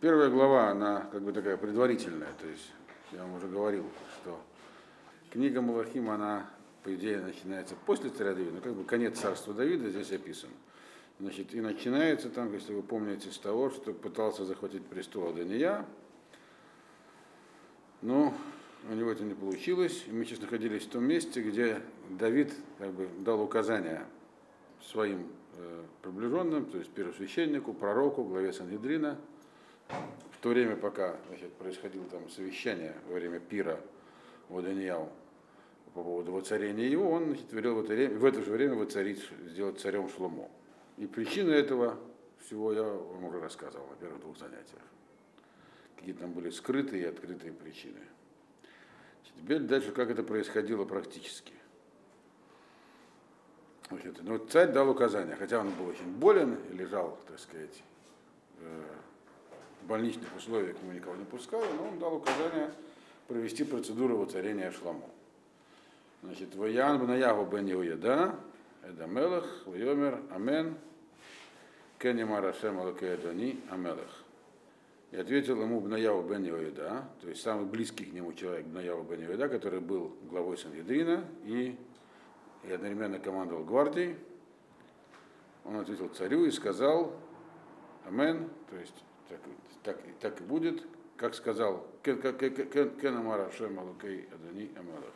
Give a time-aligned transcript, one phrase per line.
[0.00, 2.72] Первая глава, она как бы такая предварительная, то есть
[3.12, 3.84] я вам уже говорил,
[4.16, 4.40] что
[5.30, 6.48] книга Малахим, она,
[6.82, 10.48] по идее, начинается после царя Давида, но как бы конец царства Давида здесь описан.
[11.18, 15.84] Значит, и начинается там, если вы помните, с того, что пытался захватить престол Дания,
[18.00, 18.32] но
[18.90, 20.04] у него это не получилось.
[20.06, 24.06] И мы сейчас находились в том месте, где Давид как бы дал указания
[24.82, 25.26] своим
[25.58, 29.18] э, приближенным, то есть первосвященнику, пророку, главе Сангедрина,
[30.32, 33.80] в то время, пока значит, происходило там совещание во время пира
[34.48, 35.10] у Данияу
[35.94, 39.28] по поводу воцарения его, он значит, велел в это, время, в это же время воцарить,
[39.46, 40.48] сделать царем Шломо.
[40.96, 41.98] И причина этого
[42.38, 44.82] всего я вам уже рассказывал на первых двух занятиях.
[45.96, 48.00] Какие там были скрытые и открытые причины.
[49.24, 51.52] Теперь дальше, как это происходило практически.
[53.88, 57.82] Значит, ну, царь дал указания, хотя он был очень болен лежал, так сказать,
[58.60, 59.09] э, в
[59.90, 62.70] больничных условиях, ему никого не пускали, но он дал указание
[63.26, 65.10] провести процедуру воцарения Шламу.
[66.22, 68.36] Значит, Ваян Бнаягу бен Иуеда,
[68.84, 70.76] Эдамелах, Вайомер, Амен,
[71.98, 74.24] Кенема Рашем Алакеадони, Амелах.
[75.10, 79.24] И ответил ему Бнаяу бен Иоида, то есть самый близкий к нему человек Бнаяу бен
[79.24, 81.76] Иоида, который был главой Сангедрина и,
[82.62, 84.16] и одновременно командовал гвардией.
[85.64, 87.12] Он ответил царю и сказал
[88.06, 88.94] Амен, то есть
[89.30, 89.40] так,
[89.82, 90.82] так, так и будет,
[91.16, 95.14] как сказал Кенамара Шем Алукей Адани Амалах.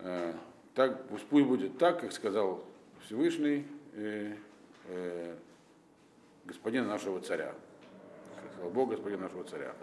[0.00, 0.34] Э,
[0.74, 2.64] так, пусть, будет так, как сказал
[3.04, 4.34] Всевышний, э,
[4.86, 5.36] э,
[6.44, 7.54] господин нашего царя.
[8.52, 9.74] Сказал Бог, господин нашего царя.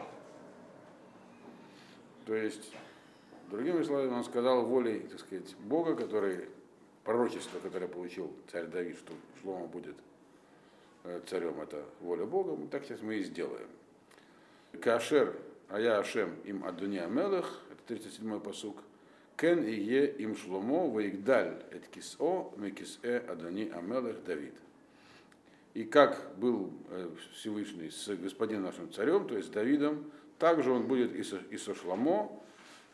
[2.25, 2.73] То есть,
[3.52, 6.49] другими словами, он сказал волей, так сказать, Бога, который,
[7.03, 9.95] пророчество, которое получил царь Давид, что Шлома будет
[11.28, 13.67] царем, это воля Бога, так сейчас мы и сделаем.
[14.81, 15.36] Кашер,
[15.70, 18.78] а я Ашем им Адуния Мелех, это 37-й посук,
[19.38, 24.54] Кен и е им шломо, ваигдаль эт кисо, мекисэ Адуни Амелех Давид.
[25.73, 31.14] И как был э, Всевышний с господином нашим царем, то есть Давидом, также он будет
[31.14, 31.58] и со, и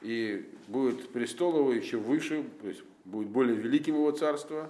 [0.02, 4.68] и будет престол еще выше, то есть будет более великим его царство,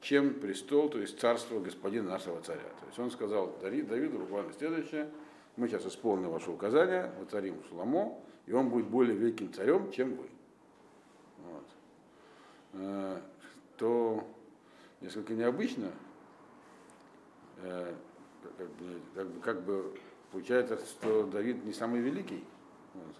[0.00, 2.60] чем престол, то есть царство господина нашего царя.
[2.60, 5.10] То есть он сказал Давиду буквально следующее,
[5.56, 10.28] мы сейчас исполним ваше указание, воцарим Шламо, и он будет более великим царем, чем вы.
[11.38, 11.66] Вот.
[12.74, 13.20] Э,
[13.76, 14.26] то
[15.00, 15.90] несколько необычно,
[17.62, 17.94] э,
[18.56, 19.94] как бы, как, бы, как бы
[20.32, 22.44] получается, что Давид не самый великий.
[22.94, 23.14] Вот.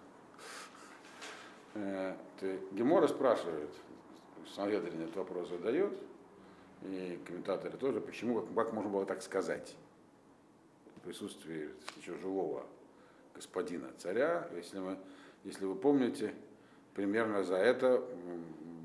[1.74, 2.16] Э,
[2.72, 3.70] Гемора спрашивает,
[4.54, 5.92] Санведрин этот вопрос задает,
[6.82, 9.76] и комментаторы тоже, почему, как, как можно было так сказать
[10.96, 12.66] в присутствии еще живого
[13.34, 14.98] господина царя, если, мы,
[15.44, 16.34] если вы помните,
[16.94, 18.02] примерно за это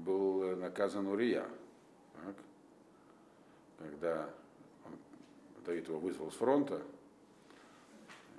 [0.06, 1.46] был наказан Урия,
[2.24, 2.36] так?
[3.78, 4.30] когда
[4.86, 4.94] он,
[5.66, 6.82] Давид его вызвал с фронта,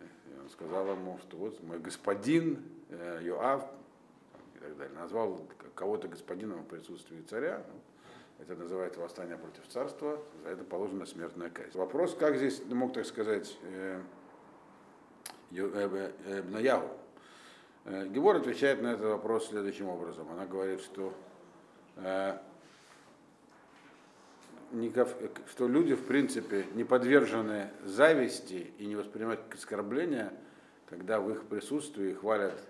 [0.00, 3.65] и он сказал ему, что вот мой господин э, Йоав,
[4.55, 5.41] и так далее, назвал
[5.75, 7.81] кого-то господином в присутствии царя, ну,
[8.39, 11.77] это называется восстание против царства, за это положена смертная казнь.
[11.79, 14.01] Вопрос, как здесь мог так сказать э,
[15.53, 16.91] э, э, Бнаягу.
[17.87, 20.29] Гебор отвечает на этот вопрос следующим образом.
[20.33, 21.15] Она говорит, что,
[25.47, 30.33] что люди, в принципе, не подвержены зависти и не воспринимают как оскорбления,
[30.87, 32.61] когда в их присутствии хвалят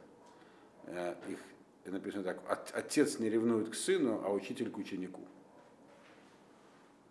[1.28, 1.38] их,
[1.86, 2.38] написано так,
[2.74, 5.22] отец не ревнует к сыну, а учитель к ученику.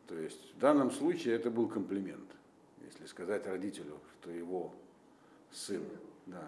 [0.07, 2.29] То есть в данном случае это был комплимент,
[2.85, 4.73] если сказать родителю, что его
[5.51, 5.83] сын,
[6.25, 6.47] да,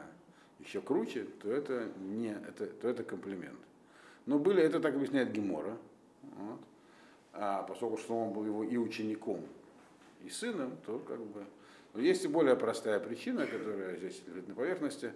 [0.59, 3.59] еще круче, то это не, это, то это комплимент.
[4.25, 5.78] Но были, это так объясняет Гемора,
[6.22, 6.59] вот.
[7.34, 9.41] а поскольку что он был его и учеником,
[10.23, 11.46] и сыном, то как бы
[11.97, 15.14] но есть и более простая причина, которая здесь лежит на поверхности,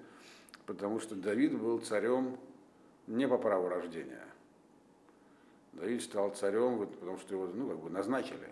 [0.65, 2.39] потому что Давид был царем
[3.05, 4.25] не по праву рождения,
[5.73, 8.49] Давид стал царем, вот, потому что его ну, как бы назначили.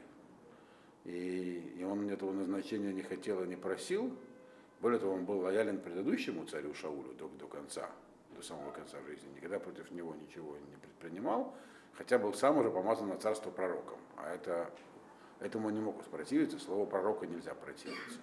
[1.05, 4.13] И, и он этого назначения не хотел и не просил.
[4.79, 7.89] Более того, он был лоялен предыдущему царю Шаулю до, до конца,
[8.35, 9.29] до самого конца жизни.
[9.35, 11.53] Никогда против него ничего не предпринимал,
[11.93, 13.97] хотя был сам уже помазан на царство пророком.
[14.15, 14.69] А это,
[15.41, 18.19] этому он не мог воспротивиться, слово пророка нельзя противиться.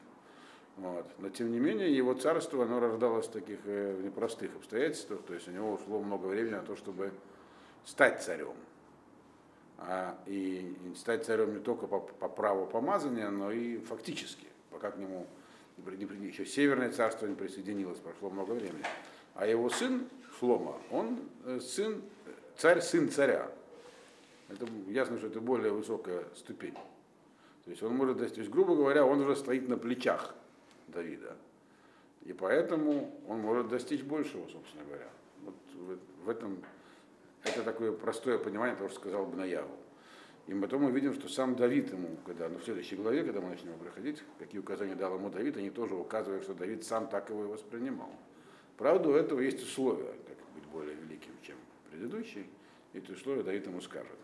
[0.76, 1.06] Вот.
[1.18, 5.48] Но тем не менее, его царство, оно рождалось в таких э, непростых обстоятельствах, то есть
[5.48, 7.12] у него ушло много времени на то, чтобы
[7.84, 8.54] стать царем
[9.78, 14.98] а, и стать царем не только по, по праву помазания, но и фактически, пока к
[14.98, 15.26] нему
[15.86, 18.84] еще Северное царство не присоединилось, прошло много времени.
[19.34, 20.08] А его сын
[20.38, 21.20] Шлома, он
[21.60, 22.02] сын,
[22.56, 23.50] царь, сын царя.
[24.48, 26.74] Это ясно, что это более высокая ступень.
[27.64, 30.34] То есть он может достичь, грубо говоря, он уже стоит на плечах
[30.88, 31.36] Давида.
[32.22, 35.08] И поэтому он может достичь большего, собственно говоря.
[35.42, 35.54] Вот
[36.24, 36.62] в этом
[37.46, 39.70] это такое простое понимание того, что сказал Бнаяву.
[40.46, 43.50] И потом мы видим, что сам Давид ему, когда ну, в следующей главе, когда мы
[43.50, 47.44] начнем проходить, какие указания дал ему Давид, они тоже указывают, что Давид сам так его
[47.44, 48.10] и воспринимал.
[48.76, 51.56] Правда, у этого есть условия, как быть более великим, чем
[51.90, 52.46] предыдущий.
[52.92, 54.16] Эти условия Давид ему скажет.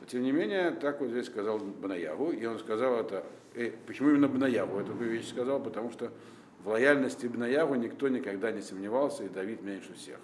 [0.00, 3.24] Но, тем не менее, так вот здесь сказал Бнаяву, и он сказал это,
[3.54, 6.10] э, почему именно Бнаяву эту вещь сказал, потому что
[6.64, 10.18] в лояльности Бнаяву никто никогда не сомневался, и Давид меньше всех.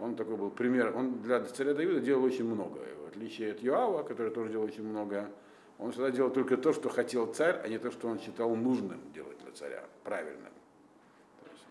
[0.00, 4.02] Он такой был пример, он для царя Давида делал очень многое, в отличие от Юава,
[4.02, 5.30] который тоже делал очень многое.
[5.78, 9.00] Он всегда делал только то, что хотел царь, а не то, что он считал нужным
[9.12, 10.52] делать для царя, правильным.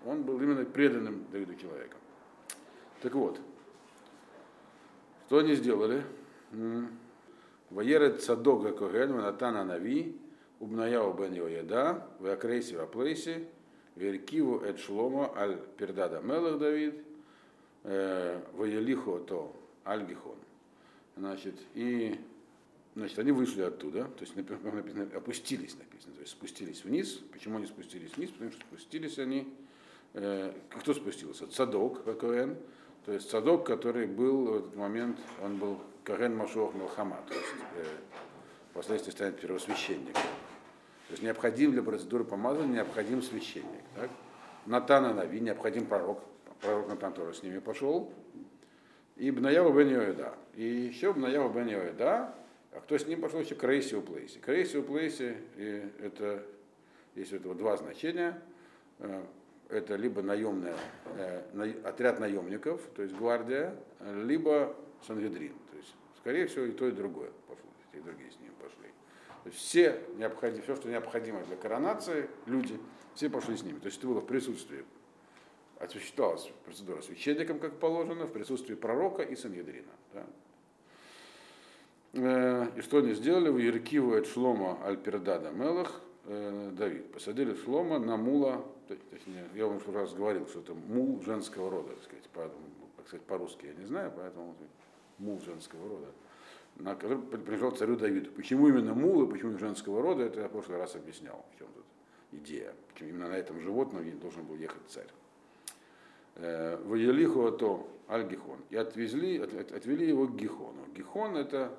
[0.06, 2.00] Он был именно преданным Давиду человеком.
[3.02, 3.40] Так вот,
[5.28, 6.04] что они сделали?
[7.70, 10.20] Ваерет Садога Коген, Натана Нави,
[10.60, 13.48] Убнаяу бен Йоеда, Веакрейси Ваплейси,
[13.96, 17.04] Веркиву Эд Шломо Аль Пердада Мелах Давид,
[17.84, 19.56] Ваелихо То
[19.86, 20.36] Аль Гихон.
[21.16, 22.20] Значит, и
[22.96, 27.20] значит, они вышли оттуда, то есть написано, опустились, написано, то есть спустились вниз.
[27.32, 28.30] Почему они спустились вниз?
[28.32, 29.54] Потому что спустились они,
[30.14, 31.48] э, кто спустился?
[31.48, 32.56] Цадок, ККН,
[33.06, 37.48] то есть Цадок, который был в этот момент, он был Карен Машуах Мелхама, то есть
[37.76, 37.86] э,
[38.72, 40.14] впоследствии станет первосвященником.
[40.14, 43.84] То есть необходим для процедуры помазания необходим священник.
[43.96, 44.12] Так?
[44.66, 46.24] Натана Нави, необходим пророк.
[46.62, 48.12] Пророк Натан тоже с ними пошел.
[49.16, 50.36] И Бнаяву бен Йоэда.
[50.56, 52.34] И еще Бнаяву бен Йоэда.
[52.72, 53.40] А кто с ним пошел?
[53.40, 54.40] Еще Крейси у Плейси.
[54.40, 55.38] Крейси у Плейси,
[56.02, 56.46] это,
[57.16, 58.40] есть у этого два значения.
[59.00, 59.24] Э,
[59.70, 60.76] это либо наемная,
[61.16, 63.76] э, отряд наемников, то есть гвардия,
[64.24, 65.54] либо Сангедрин.
[65.72, 68.90] То есть, скорее всего, и то, и другое пошло, и другие с ним пошли.
[69.44, 72.80] То есть все, необходимо, все, что необходимо для коронации, люди,
[73.14, 73.80] все пошли с ними.
[73.80, 74.84] То есть это было в присутствии,
[75.80, 79.92] осуществлялась процедура священником, как положено, в присутствии пророка и Сангедрина.
[80.14, 80.26] Да.
[82.14, 83.50] Э, и что они сделали?
[83.50, 87.12] В Еркиву от Шлома Альпердада Мелах э, Давид.
[87.12, 91.94] Посадили Шлома на мула, точнее, я вам уже раз говорил, что это мул женского рода,
[91.94, 92.52] так сказать, по,
[92.98, 94.56] так сказать, по-русски я не знаю, поэтому
[95.18, 96.08] мул женского рода,
[96.76, 98.32] на который принадлежал царю Давиду.
[98.32, 101.68] Почему именно мул и почему женского рода, это я в прошлый раз объяснял, в чем
[101.74, 101.86] тут
[102.32, 102.74] идея.
[102.92, 105.08] Почему именно на этом животном должен был ехать царь.
[106.42, 108.60] Э, в Елиху то Аль-Гихон.
[108.70, 110.86] И отвезли, от, отвели его к Гихону.
[110.96, 111.72] Гихон это,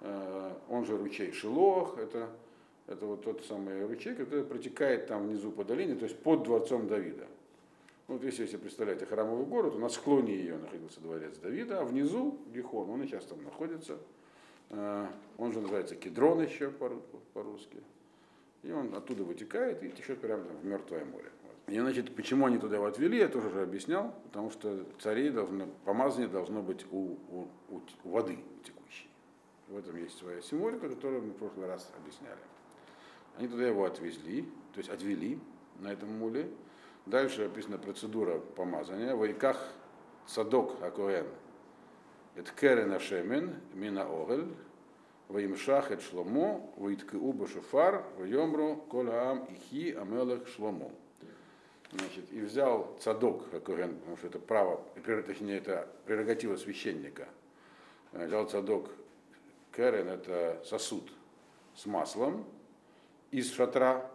[0.00, 2.30] э, он же ручей Шилох, это,
[2.86, 6.86] это вот тот самый ручей, который протекает там внизу по долине, то есть под дворцом
[6.86, 7.26] Давида.
[8.06, 12.88] Вот если, если представляете храмовый город, на склоне ее находился дворец Давида, а внизу Гихон,
[12.90, 13.98] он и сейчас там находится.
[14.70, 15.06] Э,
[15.38, 17.78] он же называется Кедрон еще по-русски.
[18.62, 21.30] И он оттуда вытекает и течет прямо в Мертвое море.
[21.68, 25.66] И, значит, почему они туда его отвели, я тоже уже объяснял, потому что царей должно,
[25.84, 29.08] помазание должно быть у, у, у, воды текущей.
[29.68, 32.38] В этом есть своя символика, которую мы в прошлый раз объясняли.
[33.36, 34.42] Они туда его отвезли,
[34.72, 35.38] то есть отвели
[35.78, 36.50] на этом муле.
[37.04, 39.14] Дальше описана процедура помазания.
[39.14, 39.58] Вайках
[40.26, 41.26] садок акоэн.
[42.34, 44.48] Это керен ашемен мина огель.
[45.28, 46.72] Ваимшах эт шломо.
[46.76, 48.04] Вайткеу башуфар.
[48.18, 50.90] Вайомру колаам ихи амелах шломо.
[51.90, 54.84] Значит, и взял цадок, Коген, потому что это право,
[55.26, 57.28] точнее, это прерогатива священника.
[58.12, 58.90] Э, взял цадок
[59.74, 61.10] Керен, это сосуд
[61.74, 62.44] с маслом
[63.30, 64.10] из шатра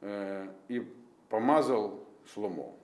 [0.00, 0.86] э, и
[1.28, 2.74] помазал Шломо.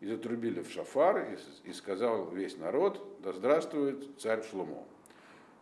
[0.00, 4.84] И затрубили в шафар, и, и сказал весь народ, да здравствует царь Шломо.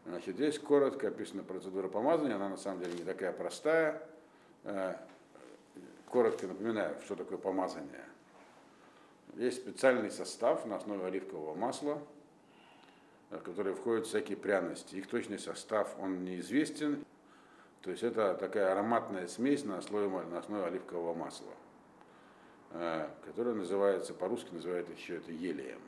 [0.04, 4.02] Значит, здесь коротко описана процедура помазания, она на самом деле не такая простая.
[6.14, 8.04] Коротко напоминаю, что такое помазание.
[9.34, 12.00] Есть специальный состав на основе оливкового масла,
[13.30, 14.94] в который входят всякие пряности.
[14.94, 17.04] Их точный состав, он неизвестен.
[17.82, 21.52] То есть это такая ароматная смесь на основе, на основе оливкового масла,
[22.70, 25.80] э, которая называется, по-русски называют еще это елием.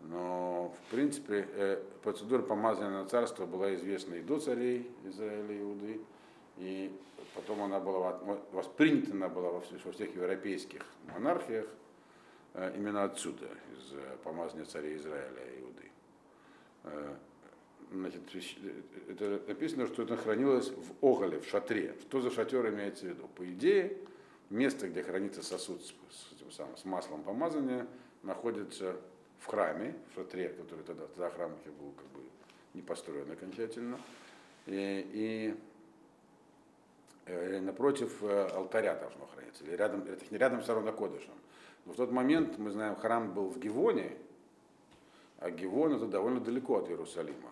[0.00, 5.60] Но, в принципе, э, процедура помазания на царство была известна и до царей Израиля и
[5.60, 6.00] Иуды,
[6.56, 6.92] и
[7.36, 8.18] Потом она была
[8.52, 10.82] воспринята она была во всех европейских
[11.12, 11.66] монархиях
[12.54, 13.46] э, именно отсюда,
[13.76, 15.90] из э, помазания царя Израиля и Иуды.
[16.84, 17.14] Э,
[17.92, 18.22] значит,
[19.10, 21.94] это написано, что это хранилось в оголе, в шатре.
[22.00, 23.28] Что за шатер имеется в виду?
[23.28, 23.98] По идее,
[24.48, 25.92] место, где хранится сосуд с,
[26.50, 27.86] с, с, маслом помазания,
[28.22, 28.96] находится
[29.40, 32.26] в храме, в шатре, который тогда, тогда храм был как бы
[32.72, 34.00] не построен окончательно.
[34.64, 35.54] И, и
[37.26, 41.34] напротив э, алтаря должно храниться, или рядом, это не рядом с Арона Кодышем.
[41.84, 44.16] Но в тот момент, мы знаем, храм был в Гивоне,
[45.38, 47.50] а Гивон это довольно далеко от Иерусалима.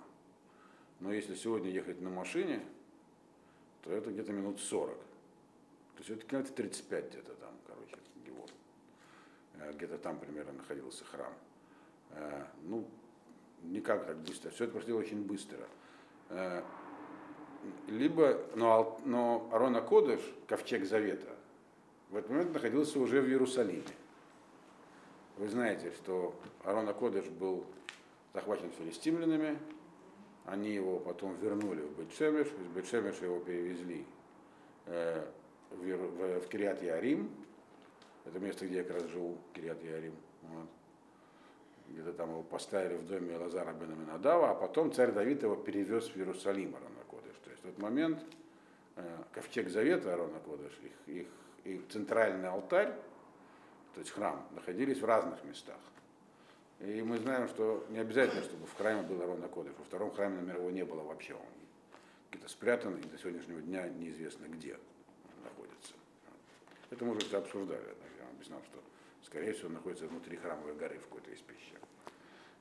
[1.00, 2.64] Но если сегодня ехать на машине,
[3.82, 4.96] то это где-то минут 40.
[4.96, 8.48] То есть это километр 35 где-то там, короче, Гивон.
[9.58, 11.32] Э, где-то там примерно находился храм.
[12.10, 12.86] Э, ну,
[13.62, 14.50] никак так быстро.
[14.50, 15.66] Все это происходило очень быстро.
[17.88, 21.34] Либо, но, но Арона Кодыш, ковчег Завета,
[22.10, 23.82] в этот момент находился уже в Иерусалиме.
[25.36, 27.64] Вы знаете, что Арона Кодыш был
[28.32, 29.58] захвачен филистимлянами,
[30.44, 34.04] они его потом вернули в Бетшемеш, из Бетшемеша его перевезли
[34.86, 35.26] э,
[35.70, 37.30] в, в, в Кириат Ярим,
[38.24, 40.14] это место, где я как раз живу, Кириат Ярим.
[40.42, 40.68] Вот.
[41.88, 46.08] Где-то там его поставили в доме Лазара бен Минадава, а потом царь Давид его перевез
[46.08, 46.93] в Иерусалим Арона
[47.64, 47.68] Кодыш.
[47.68, 48.22] То есть в тот момент
[48.96, 51.26] э, ковчег Завета Арона Кодыш, их, их,
[51.64, 52.92] их центральный алтарь,
[53.94, 55.78] то есть храм, находились в разных местах.
[56.80, 59.72] И мы знаем, что не обязательно, чтобы в храме был Арон Кодыш.
[59.78, 61.34] Во втором храме, наверное, его не было вообще.
[61.34, 61.40] Он
[62.30, 64.76] где-то спрятан, и до сегодняшнего дня неизвестно, где
[65.42, 65.94] находится.
[66.90, 67.80] Это мы уже это обсуждали.
[68.18, 68.82] Я вам объяснял, что,
[69.22, 71.78] скорее всего, он находится внутри храмовой горы в какой-то из пещер.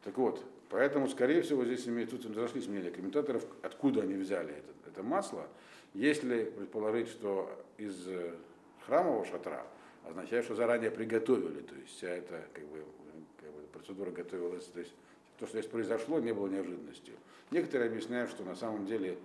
[0.04, 4.74] Так вот, поэтому, скорее всего, здесь имеет, тут разошлись мнения комментаторов, откуда они взяли это,
[4.94, 5.48] это масло.
[5.94, 8.34] Если предположить, что из э,
[8.86, 9.66] храмового шатра,
[10.08, 12.84] означает, что заранее приготовили, то есть вся эта как бы,
[13.40, 14.94] как бы, процедура готовилась, то есть
[15.40, 17.16] то, что здесь произошло, не было неожиданностью.
[17.52, 19.18] Некоторые объясняют, что на самом деле,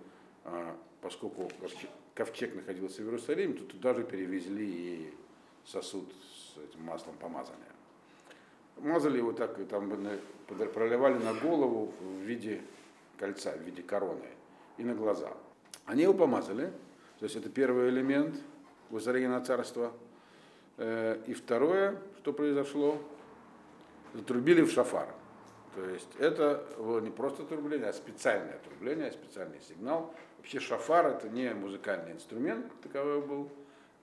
[0.43, 1.49] а, поскольку
[2.13, 5.13] ковчег находился в Иерусалиме, то туда же перевезли и
[5.65, 7.59] сосуд с этим маслом помазания.
[8.77, 9.89] Мазали его так, там
[10.47, 12.61] проливали на голову в виде
[13.17, 14.29] кольца, в виде короны
[14.77, 15.35] и на глаза.
[15.89, 16.71] Они его помазали,
[17.19, 18.35] то есть это первый элемент
[18.89, 19.91] воззрения на царство–
[20.79, 22.97] Э, и второе, что произошло,
[24.13, 25.09] затрубили в шафар.
[25.75, 30.13] То есть это было не просто трубление, а специальное трубление, специальный сигнал.
[30.37, 33.51] Вообще шафар это не музыкальный инструмент, таковой был,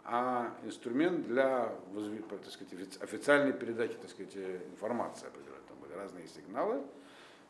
[0.04, 1.72] а инструмент для
[2.28, 5.28] так сказать, официальной передачи так сказать, информации.
[5.68, 6.82] Там были разные сигналы.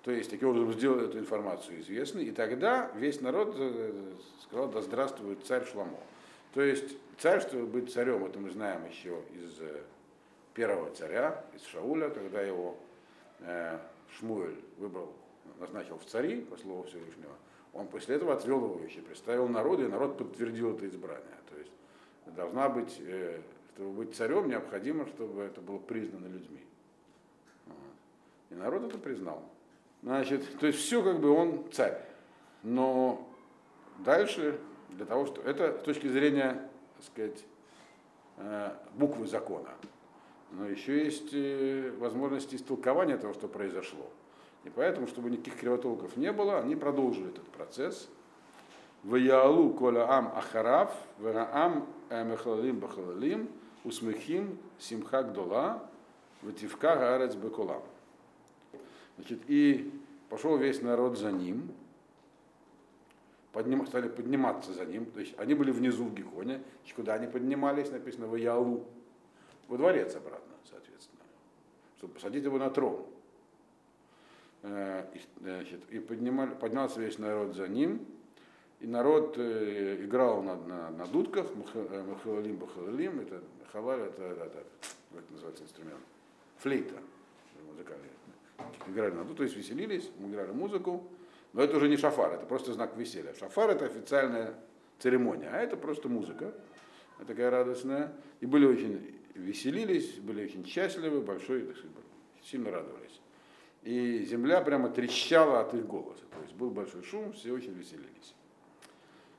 [0.07, 2.27] То есть таким образом сделали эту информацию известной.
[2.27, 4.13] И тогда весь народ э,
[4.45, 5.99] сказал, да здравствует царь Шламо.
[6.55, 9.81] То есть царь, чтобы быть царем, это мы знаем еще из э,
[10.55, 12.77] первого царя, из Шауля, когда его
[13.41, 13.81] э,
[14.17, 15.13] Шмуэль выбрал,
[15.59, 17.33] назначил в цари, по слову Всевышнего,
[17.73, 21.37] он после этого отвел его еще, представил народу, и народ подтвердил это избрание.
[21.51, 21.73] То есть
[22.27, 23.41] должна быть, э,
[23.75, 26.61] чтобы быть царем, необходимо, чтобы это было признано людьми.
[28.51, 29.43] И народ это признал.
[30.07, 32.01] Значит, то есть все как бы он царь.
[32.63, 33.29] Но
[33.99, 34.57] дальше
[34.91, 36.63] для того, что это с точки зрения,
[36.95, 37.45] так сказать,
[38.37, 39.71] э, буквы закона.
[40.53, 44.09] Но еще есть э, возможности истолкования того, что произошло.
[44.63, 48.09] И поэтому, чтобы никаких кривотолков не было, они продолжили этот процесс.
[49.03, 53.49] Ваяалу коля ам ахарав, вараам мехалалим бахалалим,
[53.83, 55.83] усмехим симха гдола,
[56.43, 57.83] вативка гарец бекулам.
[59.17, 59.91] Значит, и
[60.29, 61.71] пошел весь народ за ним,
[63.53, 65.07] подним, стали подниматься за ним.
[65.07, 66.63] То есть они были внизу в Гихоне.
[66.87, 68.85] И куда они поднимались, написано в Ялу.
[69.69, 71.23] Во дворец обратно, соответственно.
[71.99, 73.05] Чтобы посадить его на трон.
[74.63, 78.07] Э, и, значит, и поднимали, поднялся весь народ за ним.
[78.81, 83.43] И народ э, играл на, на, на дудках, махалалим, бахалалим, это
[83.73, 84.65] хаваль, это, это, это,
[85.13, 86.01] как это называется инструмент,
[86.59, 86.97] флейта
[87.67, 88.16] музыкальная.
[88.87, 91.09] Играли на то есть веселились, играли музыку,
[91.53, 93.35] но это уже не шафар, это просто знак веселья.
[93.35, 94.55] Шафар это официальная
[94.99, 96.55] церемония, а это просто музыка,
[97.27, 98.13] такая радостная.
[98.41, 101.97] И были очень веселились, были очень счастливы, большой, так сказать,
[102.43, 103.21] сильно радовались.
[103.83, 106.25] И земля прямо трещала от их голоса.
[106.33, 108.35] То есть был большой шум, все очень веселились.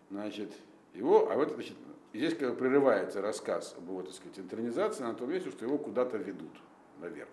[0.09, 0.53] Значит,
[0.93, 1.75] его, а вот, значит,
[2.13, 6.17] здесь как прерывается рассказ об его, так сказать, интернизации на том месте, что его куда-то
[6.17, 6.51] ведут
[6.99, 7.29] наверх.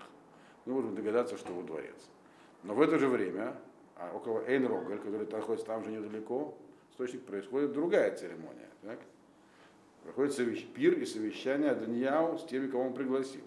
[0.67, 1.97] Мы можем догадаться, что во дворец.
[2.63, 3.57] Но в это же время
[3.97, 6.57] а около Эйнрогаль, который находится там же недалеко,
[6.91, 8.69] источник происходит другая церемония.
[8.83, 8.99] Так?
[10.03, 10.67] Проходит совещ...
[10.75, 13.45] пир и совещание Данияу с теми, кого он пригласил.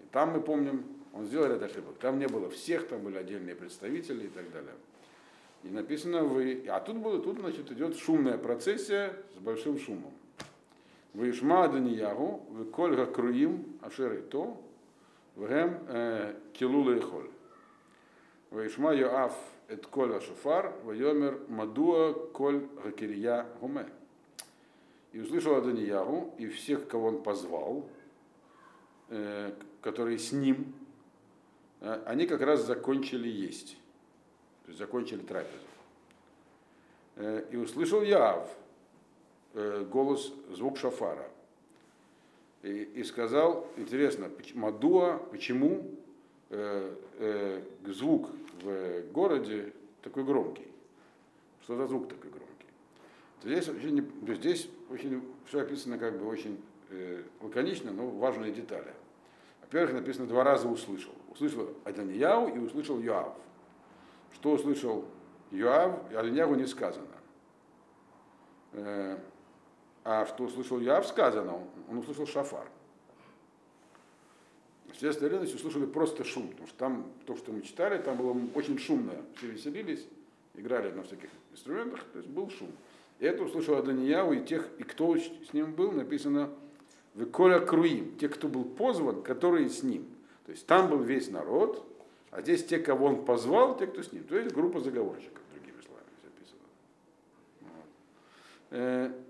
[0.00, 0.84] И там мы помним,
[1.14, 1.96] он сделал ряд ошибок.
[1.98, 4.74] Там не было всех, там были отдельные представители и так далее.
[5.64, 6.64] И написано вы.
[6.68, 10.12] А тут, было, тут значит, идет шумная процессия с большим шумом.
[11.14, 14.62] Вы шма Даниягу, кольга круим ашеры то,
[15.38, 17.30] вгем килула и холь.
[18.50, 19.34] Вы шма Йоав
[19.68, 23.86] эт коль шофар, вайомер мадуа коль гакирия гуме.
[25.12, 27.88] И услышал Аданияху и всех, кого он позвал,
[29.08, 30.72] э, которые с ним,
[31.80, 33.78] э, они как раз закончили есть.
[34.64, 35.58] То есть закончили трапезу.
[37.16, 38.48] Э, и услышал Яав
[39.90, 41.28] голос, звук шафара.
[42.62, 45.90] И, и сказал, интересно, Мадуа, почему
[46.50, 48.30] э, э, звук
[48.62, 49.72] в городе
[50.02, 50.66] такой громкий?
[51.62, 52.48] Что за звук такой громкий?
[53.44, 56.60] Здесь, очень, здесь очень, все описано как бы очень
[56.90, 58.92] э, лаконично, но важные детали.
[59.60, 61.12] Во-первых, написано два раза услышал.
[61.30, 63.36] Услышал Аданияу и услышал Юав.
[64.32, 65.04] Что услышал
[65.52, 67.06] Юав, Аданияу не сказано.
[70.04, 71.58] Э, а что услышал Юав, сказано,
[71.90, 72.66] он услышал шафар.
[74.92, 78.78] Все остальные услышали просто шум, потому что там, то, что мы читали, там было очень
[78.78, 79.12] шумно.
[79.36, 80.06] Все веселились,
[80.54, 82.70] играли на всяких инструментах, то есть был шум.
[83.20, 86.50] И это услышал Аданияу и тех, и кто с ним был, написано
[87.14, 90.06] в Коля Круим, те, кто был позван, которые с ним.
[90.46, 91.84] То есть там был весь народ,
[92.30, 94.24] а здесь те, кого он позвал, те, кто с ним.
[94.24, 96.60] То есть группа заговорщиков, другими словами записано.
[98.70, 99.27] Вот.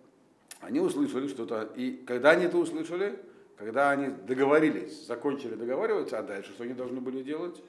[0.61, 3.19] Они услышали что-то, и когда они это услышали,
[3.57, 7.62] когда они договорились, закончили договариваться, а дальше что они должны были делать?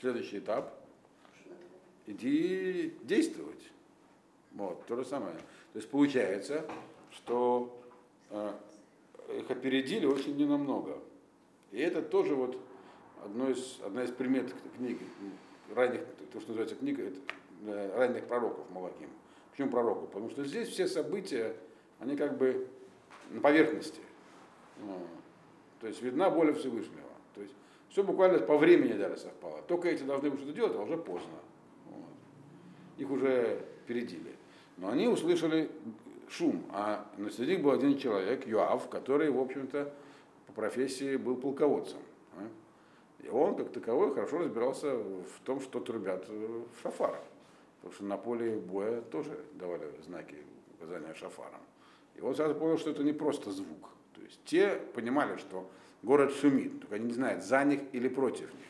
[0.00, 0.74] Следующий этап.
[2.06, 3.70] Иди действовать.
[4.52, 5.34] Вот, то же самое.
[5.34, 6.64] То есть получается,
[7.10, 7.82] что
[8.30, 8.52] э,
[9.38, 10.98] их опередили очень ненамного.
[11.72, 12.58] И это тоже вот
[13.24, 15.00] одно из, одна из примет книги,
[15.74, 16.02] ранних,
[16.32, 17.18] то, что называется книга это,
[17.66, 19.08] э, ранних пророков Малаким.
[19.50, 20.08] Почему пророков?
[20.08, 21.56] Потому что здесь все события,
[22.00, 22.68] они как бы
[23.30, 24.00] на поверхности.
[24.80, 24.98] Ну,
[25.80, 27.08] то есть видна воля Всевышнего.
[27.34, 27.54] То есть
[27.88, 29.62] все буквально по времени даже совпало.
[29.62, 31.38] Только эти должны были что-то делать, а уже поздно.
[31.86, 32.06] Вот.
[32.98, 34.34] Их уже опередили.
[34.76, 35.70] Но они услышали
[36.28, 39.92] шум, а на среди был один человек, Юав, который, в общем-то,
[40.46, 42.00] по профессии был полководцем.
[43.20, 47.18] И он, как таковой, хорошо разбирался в том, что трубят в шафар.
[47.76, 50.36] Потому что на поле боя тоже давали знаки
[50.84, 51.60] указания шафарам.
[52.14, 53.88] И он сразу понял, что это не просто звук.
[54.14, 55.68] То есть те понимали, что
[56.02, 58.68] город шумит, только они не знают, за них или против них.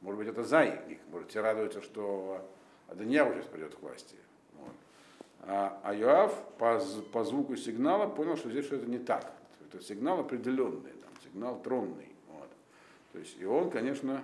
[0.00, 0.98] Может быть, это за них.
[1.10, 2.46] Может, те радуются, что
[2.88, 4.16] Аданьяу сейчас придет к власти.
[5.46, 6.80] А, а Йоав по,
[7.12, 9.30] по звуку сигнала понял, что здесь что-то не так.
[9.60, 12.08] Это сигнал определенный, там, сигнал тронный.
[12.30, 12.48] Вот.
[13.12, 14.22] То есть, и он, конечно,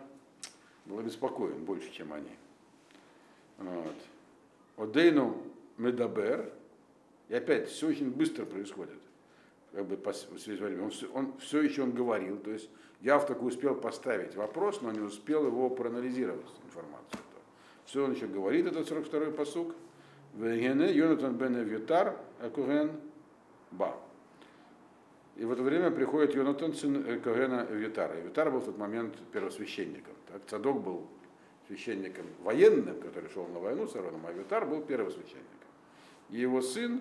[0.87, 2.31] был обеспокоен больше, чем они.
[3.59, 3.97] Вот.
[4.79, 5.43] Одейну
[5.81, 6.53] Медабер,
[7.29, 8.99] и опять все очень быстро происходит.
[9.73, 12.69] Как бы по, он, все, он все еще он говорил, то есть
[13.01, 17.21] я в такой успел поставить вопрос, но не успел его проанализировать, информацию.
[17.85, 19.75] Все он еще говорит, этот 42-й посук,
[20.39, 22.17] Йонатан бен Эвьютар
[22.55, 22.93] Куген
[23.71, 23.97] Ба.
[25.37, 28.21] И в это время приходит Йонатан, сын Кугена Эвьютара.
[28.21, 30.15] Эвьютар был в тот момент первосвященником.
[30.31, 30.43] Так?
[30.47, 31.07] Цадок был
[31.67, 35.70] священником военным, который шел на войну с Ароном, а Эвьютар был первосвященником.
[36.31, 37.01] И его сын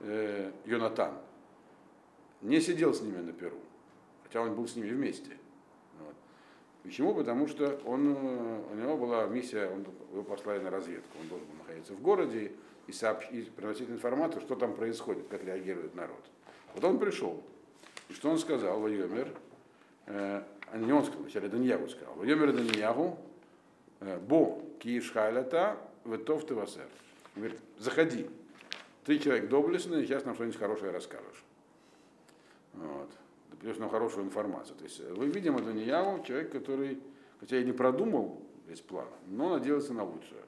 [0.00, 1.14] э, Йонатан
[2.42, 3.58] не сидел с ними на Перу,
[4.24, 5.36] хотя он был с ними вместе.
[6.82, 7.14] Почему?
[7.14, 11.46] Потому что он, э, у него была миссия, он, его послали на разведку, он должен
[11.48, 12.52] был находиться в городе
[12.86, 16.24] и, сообщ, и приносить информацию, что там происходит, как реагирует народ.
[16.74, 17.42] Вот он пришел,
[18.08, 19.28] и что он сказал, Вайомер,
[20.06, 20.42] э,
[20.76, 23.18] не он сказал, вначале Даньягу сказал, Вайомер Даньягу,
[24.00, 26.88] э, Бо Киишхайлята, Ветов Тевасер.
[27.36, 28.30] Говорит, заходи,
[29.08, 31.42] ты человек доблестный, сейчас нам что-нибудь хорошее расскажешь.
[32.74, 33.08] Вот
[33.58, 34.76] придешь нам хорошую информацию.
[34.76, 37.00] То есть вы видим это не я, человек, который,
[37.40, 40.42] хотя и не продумал весь план, но надеялся на лучшее.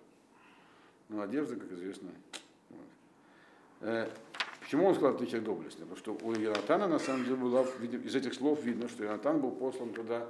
[1.09, 2.11] Но надежда, как известно.
[2.68, 2.79] Вот.
[3.81, 4.11] Э,
[4.61, 5.87] почему он сказал, ты человек доблестный?
[5.87, 9.53] Потому что у Ионатана, на самом деле, была, из этих слов видно, что Ионатан был
[9.53, 10.29] послан туда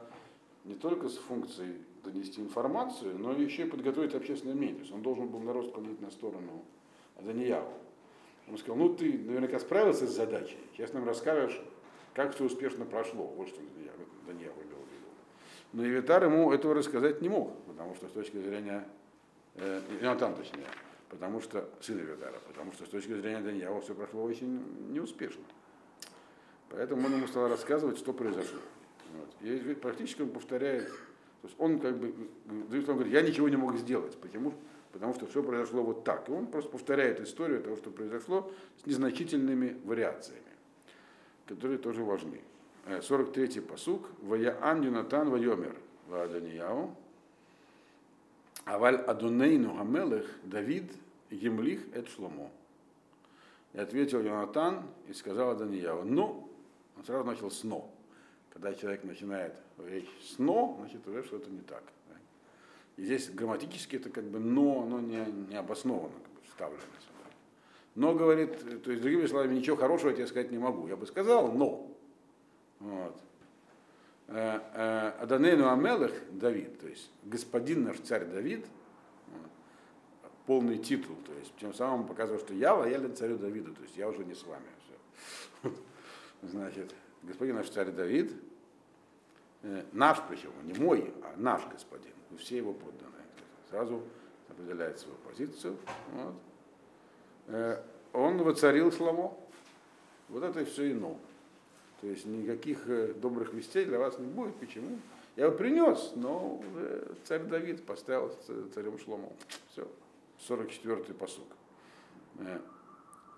[0.65, 4.77] не только с функцией донести информацию, но еще и подготовить общественное мнение.
[4.77, 6.65] То есть он должен был народ склонить на сторону
[7.17, 7.67] Аданияу.
[8.49, 11.61] Он сказал, ну ты наверняка справился с задачей, сейчас нам расскажешь,
[12.15, 13.25] как все успешно прошло.
[13.25, 13.61] Вот что
[14.27, 15.07] Даниил имел в виду.
[15.73, 18.87] Но Ивитар ему этого рассказать не мог, потому что с точки зрения,
[19.55, 20.67] э, Ионатан точнее,
[21.09, 25.43] потому что, сын Ивитара, потому что с точки зрения Даниила все прошло очень неуспешно.
[26.71, 28.61] Поэтому он ему стал рассказывать, что произошло.
[29.13, 29.29] Вот.
[29.43, 32.15] И практически он повторяет, то есть он как бы,
[32.49, 34.55] он говорит, я ничего не мог сделать, почему,
[34.93, 36.29] потому что все произошло вот так.
[36.29, 38.51] И он просто повторяет историю того, что произошло,
[38.83, 40.43] с незначительными вариациями,
[41.47, 42.41] которые тоже важны.
[42.87, 44.09] 43-й посук.
[44.23, 45.77] Ваяан Юнатан Вайомер
[46.09, 46.95] Вааданияу.
[48.65, 50.93] Аваль Адунейну Гамелех Давид
[51.31, 52.51] Емлих Эт Шломо.
[53.73, 56.49] И ответил Йонатан и сказал Аданияу, ну,
[56.97, 57.89] он сразу начал с «но».
[58.53, 61.85] Когда человек начинает речь с «но», значит уже что-то не так.
[62.97, 66.83] И здесь грамматически это как бы «но», оно не, не обоснованно как бы вставлено.
[67.95, 70.87] Но говорит, то есть другими словами, ничего хорошего я тебе сказать не могу.
[70.87, 71.91] Я бы сказал «но».
[72.79, 73.21] Вот.
[74.29, 78.65] Э, э, Аданейну Амелех Давид, то есть господин наш царь Давид,
[80.47, 84.09] полный титул, то есть тем самым показывает, что я лоялен царю Давиду, то есть я
[84.09, 84.67] уже не с вами.
[84.85, 85.73] Все.
[86.43, 88.33] Значит, господин наш царь Давид,
[89.93, 93.25] наш причем, не мой, а наш господин, все его подданные.
[93.71, 94.03] Сразу
[94.49, 95.77] определяет свою позицию.
[96.13, 96.35] Вот.
[97.49, 99.33] Э, он воцарил Шламо.
[100.29, 101.19] Вот это и все и.
[102.01, 104.57] То есть никаких э, добрых вестей для вас не будет.
[104.57, 104.99] Почему?
[105.37, 106.61] Я его принес, но
[107.25, 108.35] царь Давид поставил
[108.75, 109.33] царем Шлому.
[109.71, 109.87] Все.
[110.49, 111.47] 44-й посук.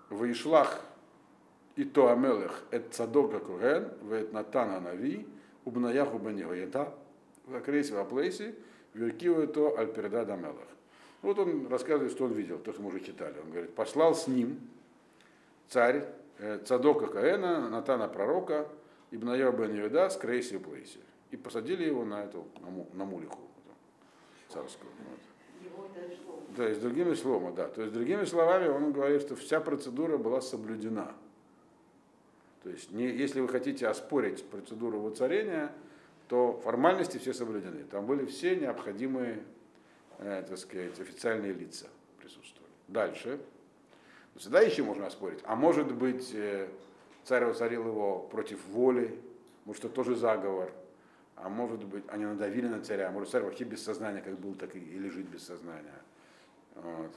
[0.09, 0.81] Ваишлах
[1.75, 5.27] и то Амелех эт Цадока Куген, вет Натана Нави,
[5.65, 6.93] убнаяху Бенегоета,
[7.45, 8.55] в Акрейсе Аплейсе,
[8.93, 10.67] Веркиву то Альперда Дамелах.
[11.21, 13.35] Вот он рассказывает, что он видел, то, что мы уже читали.
[13.43, 14.59] Он говорит, послал с ним
[15.69, 16.05] царь
[16.37, 18.67] э, Цадока Каэна, Натана пророка,
[19.11, 20.99] Ибная бен Юда с Крейси Плейси.
[21.31, 22.45] И посадили его на эту,
[22.93, 23.39] на, мулиху
[24.49, 24.91] царскую.
[25.09, 26.55] Вот.
[26.55, 27.67] То есть, другими словами, да.
[27.67, 31.11] То есть, другими словами, он говорит, что вся процедура была соблюдена.
[32.63, 35.71] То есть, не, если вы хотите оспорить процедуру воцарения,
[36.27, 37.83] то формальности все соблюдены.
[37.83, 39.43] Там были все необходимые,
[40.19, 41.87] э, так сказать, официальные лица
[42.19, 42.71] присутствовали.
[42.87, 43.39] Дальше.
[44.35, 45.39] Всегда еще можно оспорить.
[45.43, 46.69] А может быть, э,
[47.25, 49.19] царь воцарил его против воли,
[49.65, 50.71] может, это тоже заговор.
[51.35, 54.75] А может быть, они надавили на царя, может, царь вообще без сознания, как был, так
[54.75, 56.01] и, и лежит без сознания.
[56.75, 57.11] Вот.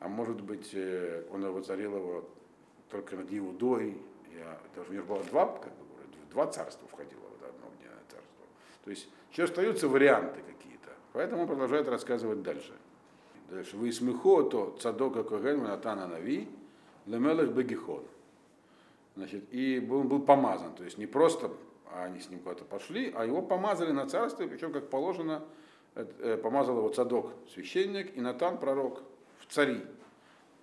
[0.00, 2.28] А может быть, э, он его царил его
[2.90, 3.98] только над Иудой.
[4.36, 5.84] Я, даже у него было два, как бы,
[6.30, 8.44] два царства входило в одно гневное царство.
[8.84, 10.90] То есть еще остаются варианты какие-то.
[11.12, 12.72] Поэтому он продолжает рассказывать дальше.
[13.50, 13.76] Дальше.
[13.76, 16.48] Вы смехо то цадока коген натана нави
[17.06, 18.04] лемелех бегихон.
[19.14, 21.50] Значит, и он был помазан, то есть не просто
[21.94, 25.42] они с ним куда-то пошли, а его помазали на царство, причем, как положено,
[25.96, 29.02] Э, помазал его Цадок, священник, и Натан, пророк,
[29.38, 29.82] в цари.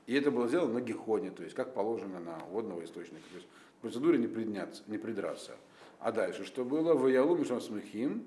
[0.05, 3.23] И это было сделано на Гехоне, то есть как положено на водного источника.
[3.29, 3.47] То есть
[3.83, 5.51] процедуре не, придняться, не придраться.
[5.99, 6.93] А дальше что было?
[6.93, 8.25] В Ялу Смехим,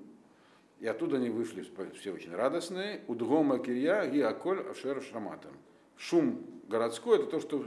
[0.79, 1.65] и оттуда они вышли
[1.95, 3.01] все очень радостные.
[3.07, 5.51] Удгома Кирья и Аколь Ашер Шаматом.
[5.97, 7.65] Шум городской это то, что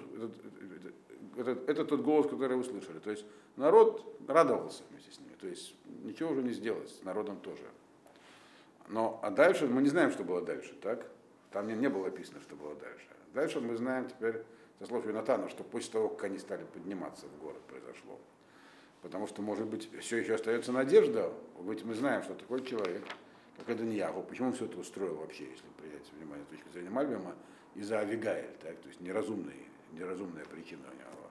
[1.37, 3.01] это, это, это тот голос, который вы слышали.
[3.01, 3.25] То есть
[3.57, 5.35] народ радовался вместе с ними.
[5.41, 5.75] То есть
[6.05, 7.65] ничего уже не сделать, с народом тоже.
[8.89, 11.11] Но а дальше мы не знаем, что было дальше, так?
[11.51, 13.07] Там не, не было описано, что было дальше.
[13.35, 14.45] Дальше мы знаем теперь,
[14.81, 18.19] со слов Юнатана, что после того, как они стали подниматься в город, произошло.
[19.03, 21.33] Потому что, может быть, все еще остается надежда.
[21.61, 23.03] Ведь мы знаем, что такой человек,
[23.59, 27.35] как Аданьяху, почему он все это устроил вообще, если принять внимание с точки зрения Мальбима,
[27.75, 28.77] из-за Авигайль, так?
[28.77, 31.31] то есть неразумный, неразумная причина у него.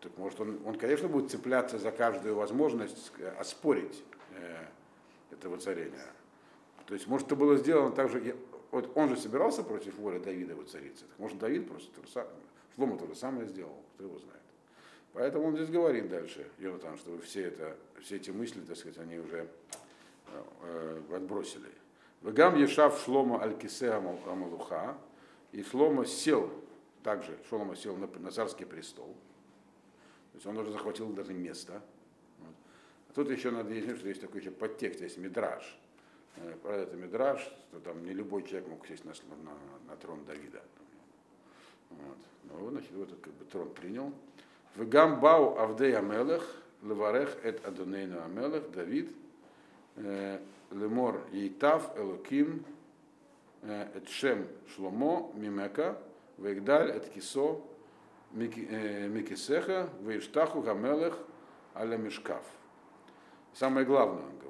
[0.00, 4.02] Так может он, он, конечно, будет цепляться за каждую возможность оспорить
[4.34, 4.64] э,
[5.30, 6.06] это воцарение.
[6.86, 8.34] То есть, может, это было сделано так же,
[8.70, 11.04] вот он же собирался против воли Давида воцариться.
[11.06, 11.90] Так может, Давид просто
[12.78, 14.40] Шлома то же самое сделал, кто его знает.
[15.12, 19.18] Поэтому он здесь говорит дальше, Йонатан, что все, это, все эти мысли, так сказать, они
[19.18, 19.48] уже
[20.62, 21.68] э, отбросили.
[22.22, 24.96] Вегам Ешав Шлома Аль-Кисе Амалуха,
[25.50, 26.50] и Шлома сел,
[27.02, 29.16] также Шлома сел на, на царский престол.
[30.32, 31.82] То есть он уже захватил даже место.
[32.38, 32.54] Вот.
[33.08, 35.78] А тут еще надо объяснить, что есть такой еще подтекст, есть мидраж
[36.40, 39.52] Э, про это Мидраш, что там не любой человек мог сесть на, на,
[39.88, 40.62] на трон Давида.
[41.90, 42.16] Вот.
[42.44, 44.12] Ну, значит, вот как бы трон принял.
[44.74, 46.44] В Гамбау Авдей Амелех,
[46.82, 49.10] Леварех эт Адонейну Амелех, Давид,
[49.96, 52.64] э, Лемор Ейтав, Элоким,
[53.62, 55.98] э, эт Шем Шломо, Мимека,
[56.36, 57.60] Вегдаль, эт Кисо,
[58.32, 61.18] Микисеха, Вейштаху Гамелех,
[61.74, 62.42] Аля Мишкав.
[63.54, 64.48] Самое главное, он говорит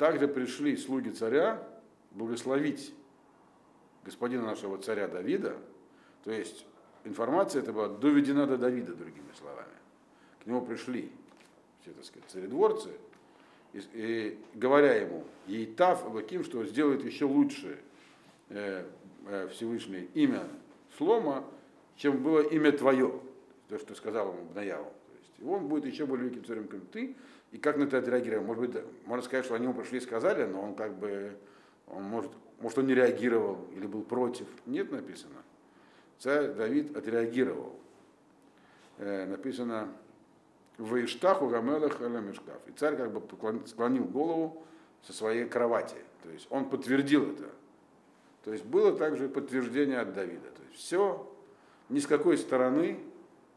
[0.00, 1.62] также пришли слуги царя
[2.12, 2.94] благословить
[4.02, 5.58] господина нашего царя Давида,
[6.24, 6.66] то есть
[7.04, 9.68] информация эта была доведена до Давида, другими словами.
[10.42, 11.10] К нему пришли
[11.82, 12.90] все, так сказать, царедворцы,
[13.72, 17.78] и, и говоря ему, Ейтав Абаким, что сделает еще лучше,
[18.48, 18.84] э,
[19.26, 20.42] э, Всевышний имя
[20.96, 21.44] Шлома,
[21.96, 23.20] чем было имя твое,
[23.68, 24.84] то, что сказал ему Бнаяву.
[24.84, 27.14] То есть, он будет еще более великим царем, чем ты.
[27.52, 28.44] И как на это отреагировал?
[28.44, 31.36] Может быть, можно сказать, что они ему пришли и сказали, но он как бы,
[31.86, 32.30] он может,
[32.60, 34.46] может, он не реагировал или был против.
[34.66, 35.42] Нет написано.
[36.20, 37.74] Царь Давид отреагировал.
[38.98, 39.88] Написано
[40.76, 42.60] в Иштаху Гамелах Мешкаф.
[42.68, 43.22] И царь как бы
[43.66, 44.62] склонил голову
[45.02, 45.96] со своей кровати.
[46.22, 47.50] То есть он подтвердил это.
[48.44, 50.50] То есть было также подтверждение от Давида.
[50.50, 51.34] То есть все,
[51.88, 53.00] ни с какой стороны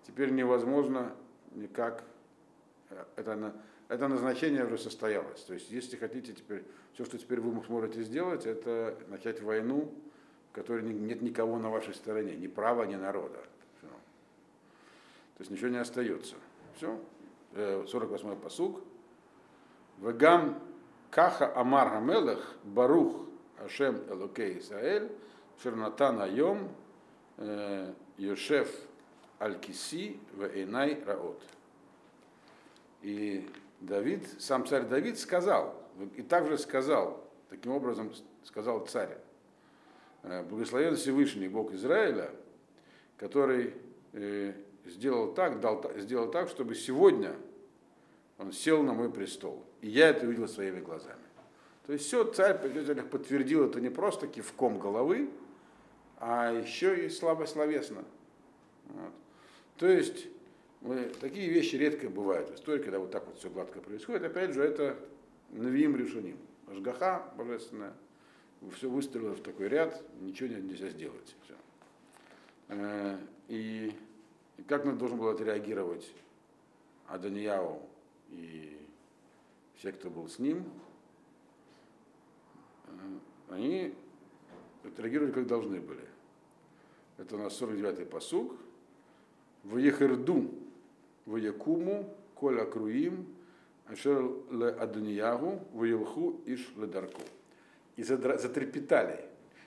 [0.08, 1.14] теперь невозможно
[1.56, 2.06] никак,
[3.18, 3.54] это,
[3.90, 5.42] это назначение уже состоялось.
[5.44, 9.94] То есть если хотите теперь, все, что теперь вы сможете сделать, это начать войну,
[10.54, 13.40] которой нет никого на вашей стороне, ни права, ни народа.
[13.78, 13.88] Все.
[13.88, 16.36] То есть ничего не остается.
[16.78, 16.98] Все.
[17.54, 18.82] 48-й посуг.
[20.00, 20.60] Вегам
[21.12, 23.28] каха амар гамелех барух
[23.60, 25.12] Ашем Элокей Исраэль,
[25.62, 26.70] Шернатан Айом,
[27.38, 28.70] э, Йошеф
[29.40, 31.42] Аль-Киси, Вейнай Раот.
[33.02, 35.76] И Давид, сам царь Давид сказал,
[36.16, 38.12] и также сказал, таким образом
[38.44, 39.33] сказал царь, «Э,
[40.24, 42.32] благословен Всевышний Бог Израиля,
[43.18, 43.74] который
[44.14, 44.54] э,
[44.86, 47.36] сделал так, дал, сделал так, чтобы сегодня
[48.38, 49.64] он сел на мой престол.
[49.82, 51.20] И я это увидел своими глазами.
[51.86, 55.30] То есть все, царь подтвердил это не просто кивком головы,
[56.18, 58.06] а еще и слабословесно.
[58.88, 59.12] Вот.
[59.78, 60.28] То есть
[60.80, 64.24] мы, такие вещи редко бывают в истории, когда вот так вот все гладко происходит.
[64.24, 64.98] Опять же, это
[65.52, 66.38] навиим решением.
[66.68, 67.94] Ажгаха божественная,
[68.72, 71.36] все выстроило в такой ряд, ничего нельзя сделать.
[71.44, 71.56] Все.
[72.70, 73.94] Э, и,
[74.68, 76.12] как надо должен был отреагировать
[77.08, 77.82] Аданияу
[78.30, 78.78] и
[79.76, 80.64] все, кто был с ним,
[83.50, 83.94] они
[84.84, 86.08] отреагировали, как должны были.
[87.18, 88.56] Это у нас 49-й посуг.
[89.64, 90.50] В Ехерду,
[91.26, 93.28] в Якуму, Коля Круим,
[93.88, 97.22] Ашер ле Адуниягу, в Елху Иш Ледарку.
[97.96, 99.26] И затрепетали.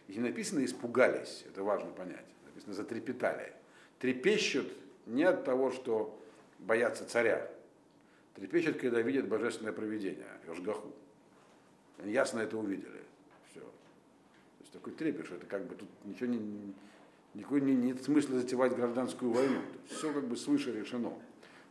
[0.08, 2.24] И написано испугались, это важно понять.
[2.46, 3.52] Написано затрепетали.
[3.98, 4.72] Трепещут
[5.06, 6.20] не от того, что
[6.58, 7.50] боятся царя.
[8.34, 10.92] Трепещут, когда видят божественное провидение, Йошгаху.
[11.98, 13.06] Они ясно это увидели
[14.76, 16.74] такой трепет, что это как бы тут ничего не,
[17.34, 19.60] никакой не, нет смысла затевать гражданскую войну.
[19.88, 21.12] Все как бы свыше решено.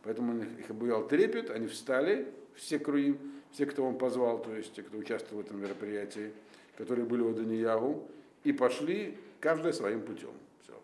[0.02, 3.16] Поэтому их обуял трепет, они встали, все круи,
[3.52, 6.32] все, кто он позвал, то есть те, кто участвовал в этом мероприятии,
[6.76, 8.08] которые были у Даниягу,
[8.44, 10.32] и пошли каждый своим путем.
[10.62, 10.80] Все.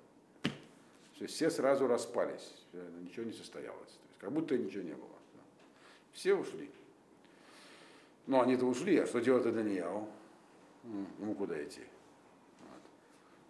[1.14, 2.54] Все, все сразу распались,
[3.00, 3.78] ничего не состоялось.
[3.80, 5.08] То есть, как будто ничего не было.
[6.12, 6.70] Все ушли.
[8.26, 10.08] Ну, они-то ушли, а что делать Даниягу?
[11.18, 11.82] Ему куда идти?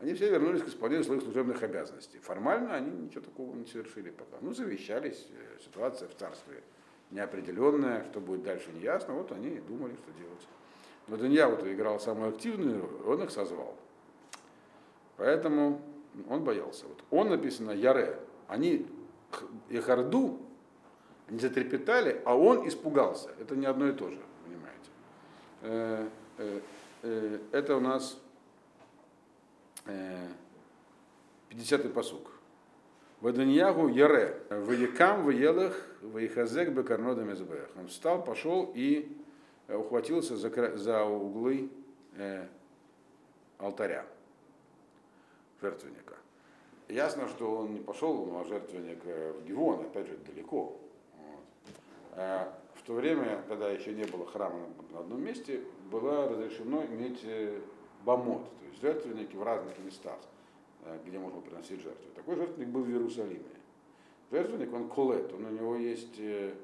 [0.03, 2.19] они все вернулись к исполнению своих служебных обязанностей.
[2.19, 4.37] Формально они ничего такого не совершили пока.
[4.41, 6.61] Ну, завещались, э, ситуация в царстве
[7.13, 10.49] неопределенная, что будет дальше не ясно, вот они и думали, что делать.
[11.09, 13.77] Но Данья вот играл самую активную он их созвал.
[15.17, 15.81] Поэтому
[16.29, 16.87] он боялся.
[16.87, 18.19] Вот он написано Яре.
[18.49, 18.87] Они
[19.71, 20.39] Яхарду,
[21.29, 23.31] они затрепетали, а он испугался.
[23.41, 24.91] Это не одно и то же, понимаете.
[25.63, 26.09] Э,
[27.03, 28.19] э, это у нас
[31.51, 32.31] 50-й посук.
[33.21, 37.69] Ваданьягу Яре, Ваякам, Ваелах, Ваихазек, Бекарнода Мезбех.
[37.79, 39.22] Он встал, пошел и э,
[39.79, 41.71] ухватился за, за углы
[42.17, 42.47] э,
[43.59, 44.07] алтаря,
[45.61, 46.17] жертвенника.
[46.89, 50.77] Ясно, что он не пошел на жертвенник э, в Гивон, опять же, далеко.
[51.17, 51.45] Вот.
[52.13, 54.59] А в то время, когда еще не было храма
[54.91, 57.61] на одном месте, было разрешено иметь э,
[58.05, 60.19] бамот, то есть жертвенники в разных местах,
[60.85, 62.11] э, где можно приносить жертвы.
[62.15, 63.45] Такой жертвенник был в Иерусалиме.
[64.33, 66.55] Жертвенник, он колет, он, у него есть э,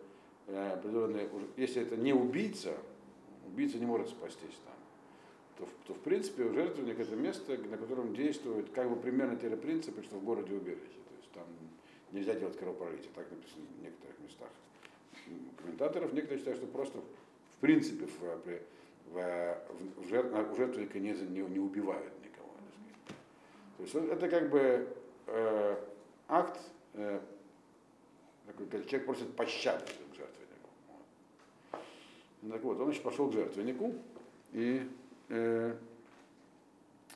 [0.48, 2.74] э, определенные, если это не убийца,
[3.58, 4.74] убийца не может спастись там,
[5.58, 9.56] то, то в принципе жертвенник это место, на котором действуют как бы примерно те же
[9.56, 10.98] принципы, что в городе убежище.
[11.08, 11.44] То есть там
[12.12, 14.48] нельзя делать кровопролитие, так написано в некоторых местах.
[15.60, 18.20] Комментаторов некоторые считают, что просто в принципе в,
[19.12, 19.58] в,
[19.96, 22.52] в, жертв, в жертвенника не, не, не убивают никого.
[23.76, 24.88] То есть это как бы
[25.26, 25.84] э,
[26.28, 26.60] акт,
[26.94, 27.20] э,
[28.46, 30.47] такой, человек просит пощады к жертвеннику.
[32.42, 33.94] Так вот, он еще пошел к жертвеннику
[34.52, 34.88] и
[35.28, 35.74] э,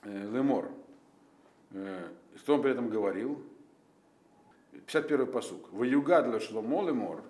[0.02, 0.70] э, Лемор.
[1.72, 3.40] Э, что он при этом говорил?
[4.72, 5.72] 51-й посук.
[5.72, 7.22] Ваюга для Шломо Лемор.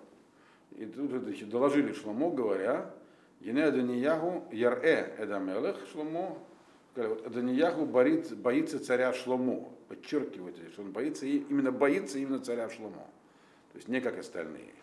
[0.71, 1.11] И тут
[1.49, 2.91] доложили Шломо, говоря,
[3.41, 6.37] Ене Даниягу Яре Эдамелех Шломо
[6.95, 9.69] вот Аданияху боится, боится царя Шломо.
[9.87, 13.07] Подчеркивает, что он боится, именно боится именно царя Шломо.
[13.71, 14.73] То есть не как остальные,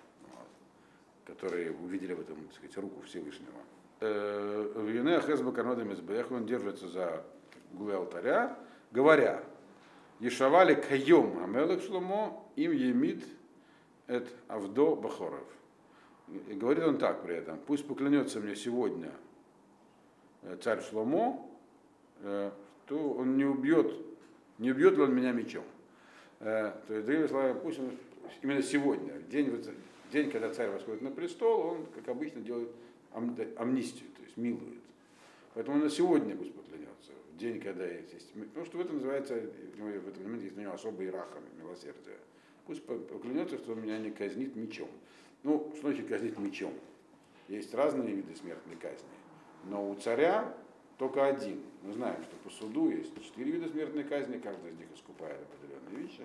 [1.30, 3.52] которые увидели в этом, так сказать, руку Всевышнего.
[4.00, 5.88] Э, в Юне Хезба Карнодам
[6.30, 7.24] он держится за
[7.72, 8.58] углы алтаря,
[8.90, 9.42] говоря,
[10.18, 13.24] Ешавали кайом Амелек Шломо, им емит
[14.06, 15.46] эт Авдо Бахоров.
[16.48, 19.12] И говорит он так при этом, пусть поклянется мне сегодня
[20.42, 21.48] э, царь Шломо,
[22.22, 22.50] э,
[22.86, 23.94] то он не убьет,
[24.58, 25.64] не убьет ли он меня мечом.
[26.40, 27.90] То есть, другими словами, пусть он
[28.40, 29.62] именно сегодня, день,
[30.10, 32.70] день, когда царь восходит на престол, он, как обычно, делает
[33.12, 34.80] амнистию, то есть милует.
[35.54, 38.32] Поэтому на сегодня пусть поклянется, в день, когда есть.
[38.32, 42.16] Потому что в этом называется, в этом моменте есть у него особый рахам, милосердие.
[42.66, 44.88] Пусть поклянется, что он меня не казнит мечом.
[45.42, 46.74] Ну, что значит казнить мечом?
[47.48, 49.08] Есть разные виды смертной казни.
[49.64, 50.54] Но у царя
[50.98, 51.60] только один.
[51.82, 56.06] Мы знаем, что по суду есть четыре вида смертной казни, каждый из них искупает определенные
[56.06, 56.24] вещи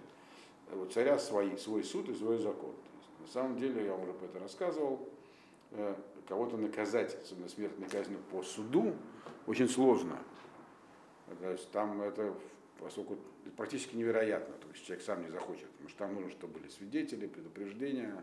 [0.73, 2.73] у царя свой, свой суд и свой закон.
[3.25, 5.09] На самом деле, я вам уже про это рассказывал,
[5.71, 5.95] э,
[6.27, 8.93] кого-то наказать, особенно смертной казнью по суду,
[9.47, 10.19] очень сложно.
[11.41, 12.35] То есть там это
[12.79, 13.17] поскольку
[13.57, 17.25] практически невероятно, то есть человек сам не захочет, потому что там нужно, чтобы были свидетели,
[17.25, 18.13] предупреждения,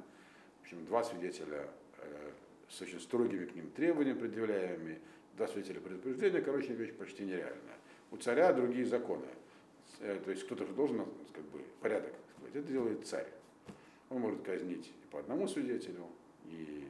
[0.60, 2.30] в общем, два свидетеля э,
[2.68, 5.00] с очень строгими к ним требованиями предъявляемыми,
[5.36, 7.78] два свидетеля предупреждения, короче, вещь почти нереальная.
[8.12, 9.26] У царя другие законы.
[9.98, 12.12] Э, то есть кто-то же должен как бы, порядок.
[12.54, 13.26] Это делает царь.
[14.12, 16.06] Он может казнить и по одному свидетелю,
[16.44, 16.86] и,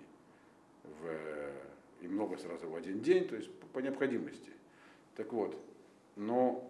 [0.83, 4.51] в, и много сразу в один день, то есть по, необходимости.
[5.15, 5.57] Так вот,
[6.17, 6.69] но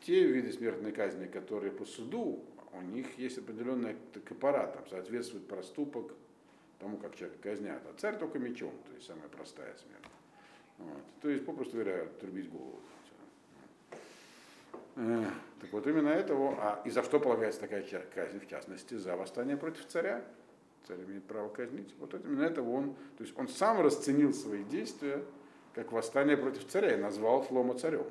[0.00, 3.96] те виды смертной казни, которые по суду, у них есть определенный
[4.30, 6.12] аппарат, там соответствует проступок
[6.80, 7.82] тому, как человека казнят.
[7.86, 10.04] А царь только мечом, то есть самая простая смерть.
[10.78, 11.02] Вот.
[11.22, 12.80] То есть, попросту говоря, трубить голову.
[14.96, 15.24] Э,
[15.60, 17.82] так вот именно этого, а и за что полагается такая
[18.14, 20.24] казнь, в частности, за восстание против царя.
[20.86, 21.94] Царь имеет право казнить.
[21.98, 25.24] Вот именно этого он, то есть он сам расценил свои действия
[25.74, 28.06] как восстание против царя и назвал Шлома царем.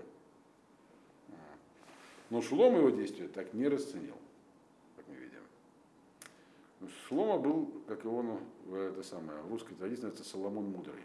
[2.30, 4.18] Но Шлома его действия так не расценил,
[4.96, 5.40] как мы видим.
[7.08, 11.04] Шлома был, как его ну, это самое, в русской традиции, это Соломон Мудрый.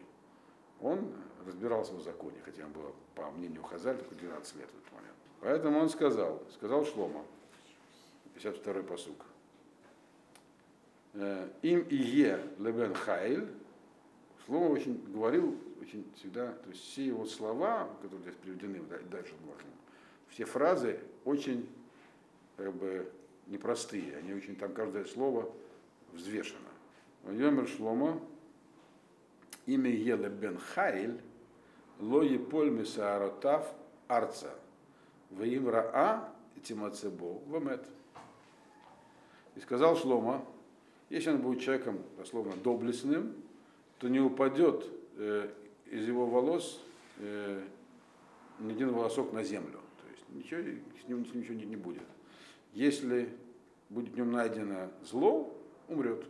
[0.80, 1.12] Он
[1.44, 5.07] разбирался в законе, хотя он был, по мнению Хазаль, только 12 лет в этот момент.
[5.40, 7.24] Поэтому он сказал, сказал Шлома,
[8.36, 9.24] 52-й посук.
[11.14, 13.48] «Э, Им и е лебен хайль.
[14.44, 19.68] Шлома очень говорил, очень всегда, то есть все его слова, которые здесь приведены дальше можно,
[20.28, 21.68] все фразы очень
[22.56, 23.10] как бы
[23.46, 25.50] непростые, они очень, там каждое слово
[26.12, 26.60] взвешено.
[27.24, 28.20] Йомер Шлома,
[29.66, 31.20] имя Еле бен Хайль,
[32.00, 33.72] ло еполь мисааротав
[34.08, 34.54] арца.
[35.30, 37.86] Ваим Раа Тимацебо Вамет.
[39.56, 40.44] И сказал Шлома,
[41.10, 43.34] если он будет человеком, дословно, доблестным,
[43.98, 44.84] то не упадет
[45.16, 45.48] э,
[45.90, 46.80] из его волос
[47.18, 47.62] э,
[48.60, 49.80] ни один волосок на землю.
[50.02, 50.60] То есть ничего,
[51.04, 52.02] с ним ничего не, не будет.
[52.72, 53.30] Если
[53.88, 55.52] будет в нем найдено зло,
[55.88, 56.24] умрет.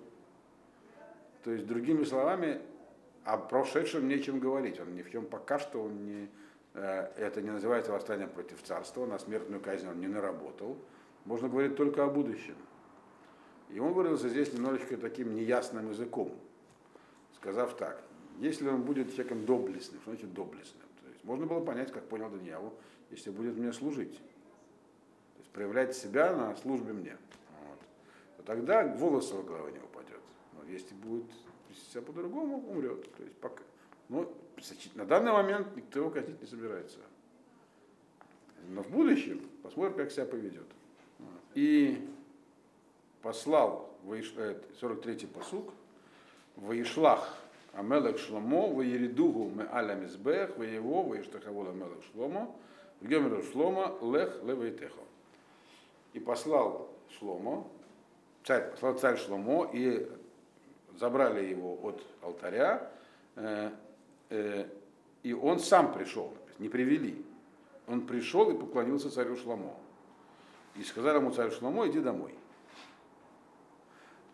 [1.44, 2.60] То есть, другими словами,
[3.24, 4.80] о прошедшем нечем говорить.
[4.80, 6.28] Он ни в чем пока что он не,
[6.74, 10.76] это не называется восстанием против царства, на смертную казнь он не наработал.
[11.24, 12.56] Можно говорить только о будущем.
[13.70, 16.34] И он выразился здесь немножечко таким неясным языком,
[17.34, 18.02] сказав так,
[18.38, 20.86] если он будет человеком доблестным, что значит доблестным?
[21.02, 22.72] То есть можно было понять, как понял Даниэлу,
[23.10, 24.16] если будет мне служить.
[24.16, 27.16] То есть проявлять себя на службе мне.
[27.66, 27.78] Вот.
[28.36, 30.20] То тогда волос его головы не упадет.
[30.54, 31.26] Но если будет
[31.90, 33.12] себя по-другому, умрет.
[33.16, 33.62] То есть пока.
[34.08, 34.32] Но
[34.94, 36.98] на данный момент никто его казнить не собирается.
[38.68, 40.66] Но в будущем посмотрим, как себя поведет.
[41.54, 42.08] И
[43.22, 45.72] послал 43-й э, посук,
[46.56, 47.36] Ваишлах
[47.72, 52.54] Амелек Шломо, Ваеридугу Ме Аля Мизбех, Ваево, Ваиштахавола Амелек Шломо,
[53.00, 55.00] Гемеру Шломо, Лех Левайтехо.
[56.12, 57.66] И послал Шломо,
[58.44, 60.10] царь, послал царь Шломо, и
[60.96, 62.90] забрали его от алтаря,
[63.40, 63.70] Э,
[64.30, 67.24] и он сам пришел, не привели.
[67.86, 69.74] Он пришел и поклонился царю Шламо.
[70.74, 72.34] И сказал ему царю Шламо, иди домой.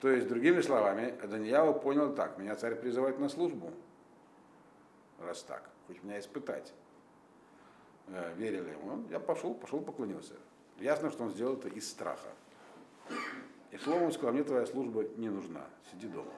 [0.00, 3.72] То есть, другими словами, Даниэла понял так, меня царь призывает на службу,
[5.18, 6.74] раз так, хочет меня испытать.
[8.08, 9.04] Э, верили ему.
[9.08, 10.34] Я пошел, пошел поклонился.
[10.78, 12.28] Ясно, что он сделал это из страха.
[13.70, 16.30] И словом сказал, мне твоя служба не нужна, сиди дома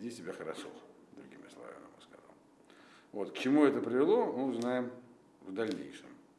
[0.00, 0.68] веди себя хорошо,
[1.12, 2.34] другими словами ему сказал.
[3.12, 4.90] Вот, к чему это привело, мы узнаем
[5.42, 6.09] в дальнейшем.